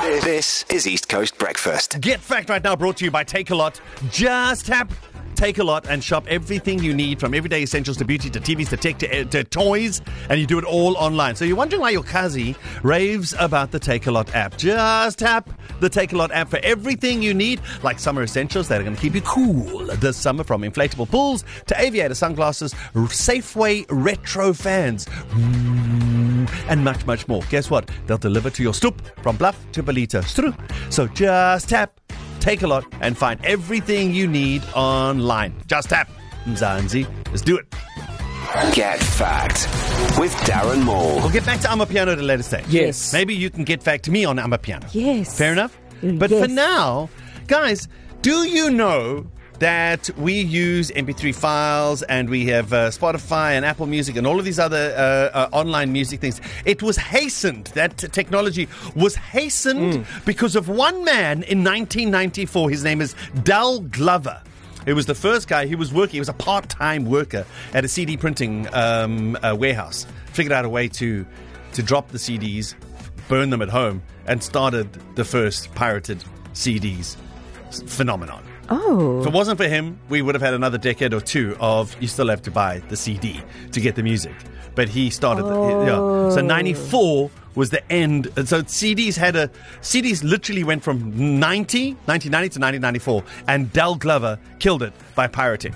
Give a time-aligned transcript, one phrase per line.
[0.00, 2.00] This is East Coast Breakfast.
[2.00, 3.80] Get Fact right now brought to you by Takealot.
[4.10, 4.90] Just tap.
[5.34, 8.98] Takealot and shop everything you need from everyday essentials to beauty to TVs to tech
[8.98, 10.00] to, uh, to toys,
[10.30, 11.36] and you do it all online.
[11.36, 14.56] So you're wondering why your Kazi raves about the Takealot app.
[14.56, 15.50] Just tap
[15.80, 19.14] the Takealot app for everything you need, like summer essentials that are going to keep
[19.14, 25.06] you cool this summer from inflatable pools to aviator sunglasses, Safeway retro fans
[26.68, 27.42] and much, much more.
[27.50, 27.90] Guess what?
[28.06, 30.22] They'll deliver to your stoop from Bluff to Ballito.
[30.22, 30.54] Stru.
[30.92, 32.00] So just tap,
[32.40, 35.54] Takealot, and find everything you need online.
[35.66, 36.10] Just tap.
[36.44, 37.06] Mzansi.
[37.28, 37.66] Let's do it.
[38.74, 39.68] Get Fact
[40.18, 41.16] with Darren Maule.
[41.16, 42.66] We'll get back to Amapiano at a later stage.
[42.68, 43.12] Yes.
[43.12, 44.88] Maybe you can get back to me on Amapiano.
[44.92, 45.36] Yes.
[45.38, 45.78] Fair enough?
[46.02, 46.42] Mm, but Yes.
[46.46, 47.08] for now,
[47.46, 47.86] guys,
[48.22, 49.26] do you know
[49.60, 54.38] that we use MP3 files and we have uh, Spotify and Apple Music and all
[54.38, 56.40] of these other uh, uh, online music things?
[56.64, 62.70] It was hastened, that technology was hastened because of one man in 1994.
[62.70, 64.42] His name is Dell Glover.
[64.86, 67.84] It was the first guy who was working, he was a part time worker at
[67.84, 70.06] a CD printing um, uh, warehouse.
[70.32, 71.26] Figured out a way to,
[71.74, 72.74] to drop the CDs,
[73.28, 76.24] burn them at home, and started the first pirated
[76.54, 77.16] CDs
[77.86, 78.49] phenomenon.
[78.70, 79.20] Oh.
[79.20, 82.08] If it wasn't for him, we would have had another decade or two of you
[82.08, 83.40] still have to buy the CD
[83.72, 84.34] to get the music.
[84.74, 86.30] But he started, the, yeah.
[86.30, 88.28] So 94 was the end.
[88.36, 89.48] And So CDs had a,
[89.80, 95.74] CDs literally went from 90, 1990 to 1994, and Dell Glover killed it by pirating.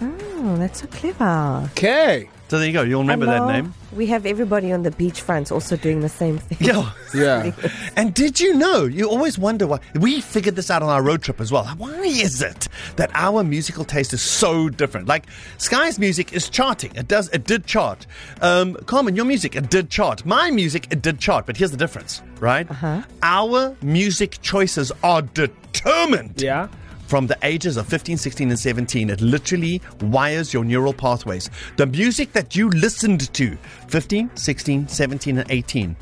[0.00, 1.62] Oh, that's so clever.
[1.72, 2.28] Okay.
[2.48, 2.82] So there you go.
[2.82, 3.74] You'll remember And that name.
[3.96, 6.58] We have everybody on the beachfront also doing the same thing.
[6.60, 6.90] Yeah.
[7.14, 7.52] Yeah.
[7.96, 8.84] And did you know?
[8.84, 9.78] You always wonder why.
[9.94, 11.64] We figured this out on our road trip as well.
[11.78, 15.06] Why is it that our musical taste is so different?
[15.06, 15.26] Like
[15.58, 16.92] Sky's music is charting.
[16.96, 17.28] It does.
[17.28, 18.06] It did chart.
[18.42, 20.26] Um, Carmen, your music it did chart.
[20.26, 21.46] My music it did chart.
[21.46, 22.68] But here's the difference, right?
[22.68, 23.02] Uh-huh.
[23.22, 26.42] Our music choices are determined.
[26.42, 26.66] Yeah.
[27.14, 31.48] From the ages of 15, 16, and 17, it literally wires your neural pathways.
[31.76, 35.96] The music that you listened to, 15, 16, 17, and 18,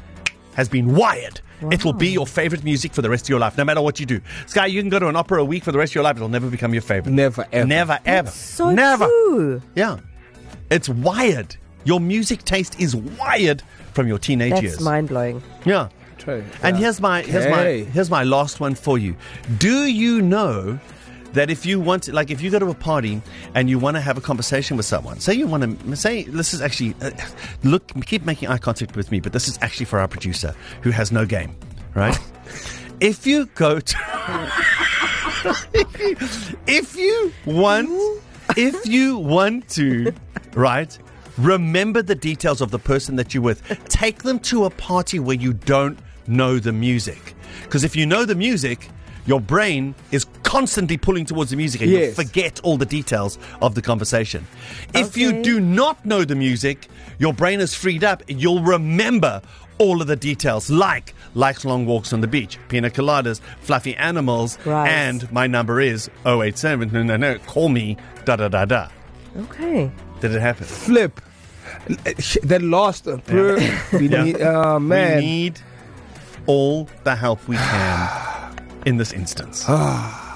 [0.55, 1.43] has been wired.
[1.71, 4.01] It will be your favorite music for the rest of your life, no matter what
[4.01, 4.23] you do.
[4.47, 6.17] Sky, you can go to an opera a week for the rest of your life.
[6.17, 7.13] It'll never become your favorite.
[7.13, 7.67] Never, ever.
[7.69, 8.31] Never, ever.
[8.31, 9.05] So never.
[9.05, 9.61] true.
[9.75, 9.99] Yeah.
[10.71, 11.55] It's wired.
[11.85, 13.63] Your music taste is wired
[13.93, 14.81] from your teenage That's years.
[14.81, 15.43] mind blowing.
[15.67, 15.91] yeah.
[16.17, 16.43] True.
[16.63, 16.83] And Yeah.
[16.85, 19.17] here's my here's my here's my last one for you.
[19.59, 20.79] Do you know
[21.33, 23.23] that if you want like if you go to a party
[23.55, 26.55] and you want to have a conversation with someone, say you want to say this
[26.55, 27.11] is actually uh,
[27.65, 30.91] look keep making eye contact with me, but this is actually for our producer who
[30.91, 31.57] has no game,
[31.95, 32.19] right?
[33.01, 33.97] if you go to
[36.67, 37.91] if you want
[38.57, 40.13] if you want to
[40.55, 40.99] right
[41.39, 45.37] remember the details of the person that you're with take them to a party where
[45.37, 48.89] you don't know the music because if you know the music
[49.27, 53.75] your brain is constantly pulling towards the music and you forget all the details of
[53.75, 54.47] the conversation
[54.95, 59.41] if you do not know the music your brain is freed up you'll remember
[59.79, 64.59] all of the details like likes long walks on the beach pina coladas fluffy animals
[64.67, 64.89] Right.
[64.91, 67.97] and my number is 087 no no no call me
[68.27, 68.89] da da da da
[69.45, 69.91] Okay.
[70.21, 71.19] did it happen Flip.
[72.43, 73.09] That last.
[73.09, 73.57] Uh, bro,
[73.95, 74.25] we Yeah.
[74.25, 75.17] need, oh, man.
[75.17, 75.61] we need
[76.47, 79.65] all the help we can in this instance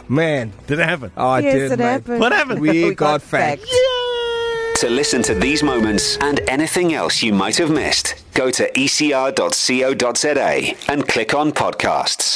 [0.09, 0.53] man.
[0.67, 1.93] did it happen Oh, I yes, did, it man.
[2.01, 2.21] happened.
[2.21, 2.61] What happened?
[2.61, 3.71] We, got, facts.
[4.81, 9.33] To listen to these moments and anything else you might have missed, go to ecr.co.za
[10.93, 12.35] and click on podcasts.